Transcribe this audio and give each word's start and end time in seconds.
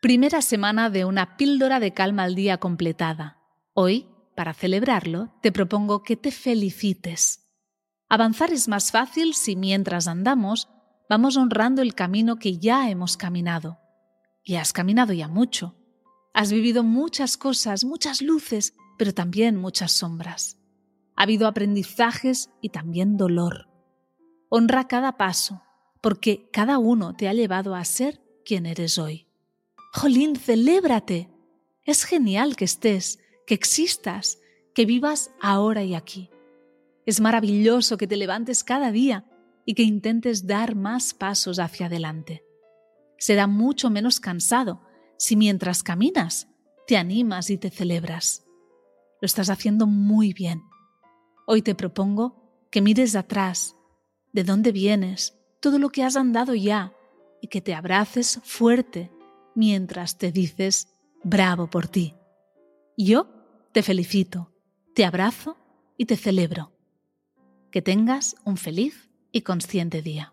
Primera 0.00 0.42
semana 0.42 0.90
de 0.90 1.04
una 1.04 1.36
píldora 1.36 1.80
de 1.80 1.92
calma 1.92 2.22
al 2.22 2.36
día 2.36 2.58
completada. 2.58 3.42
Hoy, 3.74 4.06
para 4.36 4.54
celebrarlo, 4.54 5.34
te 5.42 5.50
propongo 5.50 6.04
que 6.04 6.16
te 6.16 6.30
felicites. 6.30 7.50
Avanzar 8.08 8.52
es 8.52 8.68
más 8.68 8.92
fácil 8.92 9.34
si 9.34 9.56
mientras 9.56 10.06
andamos 10.06 10.68
vamos 11.08 11.36
honrando 11.36 11.82
el 11.82 11.96
camino 11.96 12.36
que 12.36 12.58
ya 12.58 12.88
hemos 12.88 13.16
caminado. 13.16 13.80
Y 14.44 14.54
has 14.54 14.72
caminado 14.72 15.12
ya 15.14 15.26
mucho. 15.26 15.74
Has 16.32 16.52
vivido 16.52 16.84
muchas 16.84 17.36
cosas, 17.36 17.82
muchas 17.82 18.22
luces, 18.22 18.74
pero 18.98 19.12
también 19.12 19.56
muchas 19.56 19.90
sombras. 19.90 20.58
Ha 21.16 21.24
habido 21.24 21.48
aprendizajes 21.48 22.50
y 22.60 22.68
también 22.68 23.16
dolor. 23.16 23.68
Honra 24.48 24.86
cada 24.86 25.16
paso, 25.16 25.64
porque 26.00 26.48
cada 26.52 26.78
uno 26.78 27.16
te 27.16 27.28
ha 27.28 27.34
llevado 27.34 27.74
a 27.74 27.84
ser 27.84 28.22
quien 28.44 28.64
eres 28.64 28.96
hoy. 28.96 29.27
Jolín, 29.92 30.36
celébrate. 30.36 31.30
Es 31.84 32.04
genial 32.04 32.56
que 32.56 32.66
estés, 32.66 33.20
que 33.46 33.54
existas, 33.54 34.38
que 34.74 34.84
vivas 34.84 35.30
ahora 35.40 35.82
y 35.82 35.94
aquí. 35.94 36.30
Es 37.06 37.20
maravilloso 37.20 37.96
que 37.96 38.06
te 38.06 38.16
levantes 38.16 38.62
cada 38.64 38.92
día 38.92 39.24
y 39.64 39.74
que 39.74 39.82
intentes 39.82 40.46
dar 40.46 40.74
más 40.74 41.14
pasos 41.14 41.58
hacia 41.58 41.86
adelante. 41.86 42.44
Será 43.18 43.46
mucho 43.46 43.88
menos 43.88 44.20
cansado 44.20 44.82
si 45.16 45.36
mientras 45.36 45.82
caminas 45.82 46.48
te 46.86 46.96
animas 46.96 47.50
y 47.50 47.56
te 47.56 47.70
celebras. 47.70 48.44
Lo 49.20 49.26
estás 49.26 49.48
haciendo 49.50 49.86
muy 49.86 50.32
bien. 50.32 50.62
Hoy 51.46 51.62
te 51.62 51.74
propongo 51.74 52.66
que 52.70 52.82
mires 52.82 53.16
atrás, 53.16 53.74
de 54.32 54.44
dónde 54.44 54.70
vienes, 54.70 55.38
todo 55.60 55.78
lo 55.78 55.88
que 55.88 56.04
has 56.04 56.16
andado 56.16 56.54
ya, 56.54 56.92
y 57.40 57.48
que 57.48 57.60
te 57.60 57.74
abraces 57.74 58.40
fuerte 58.44 59.10
mientras 59.58 60.18
te 60.18 60.30
dices 60.30 60.94
bravo 61.24 61.68
por 61.68 61.88
ti. 61.88 62.14
Yo 62.96 63.28
te 63.72 63.82
felicito, 63.82 64.52
te 64.94 65.04
abrazo 65.04 65.56
y 65.96 66.06
te 66.06 66.16
celebro. 66.16 66.72
Que 67.72 67.82
tengas 67.82 68.36
un 68.44 68.56
feliz 68.56 69.10
y 69.32 69.40
consciente 69.40 70.00
día. 70.00 70.32